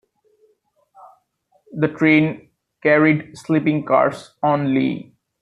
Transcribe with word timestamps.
The 1.73 1.87
train 1.89 2.49
carried 2.81 3.37
sleeping 3.37 3.85
cars 3.85 4.31
only. 4.41 5.13